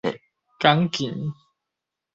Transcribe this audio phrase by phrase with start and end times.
[0.59, 1.31] 港墘